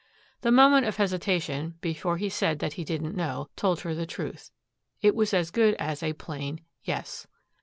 The 0.41 0.51
moment 0.51 0.87
of 0.87 0.95
hesitation, 0.95 1.75
before 1.79 2.17
he 2.17 2.27
said 2.27 2.57
that 2.57 2.73
he 2.73 2.83
didn't 2.83 3.15
know, 3.15 3.49
told 3.55 3.81
her 3.81 3.93
the 3.93 4.07
truth. 4.07 4.49
It 5.03 5.13
was 5.13 5.31
as 5.31 5.51
good 5.51 5.75
as 5.75 6.01
a 6.01 6.13
plain, 6.13 6.61
"Yes." 6.83 7.27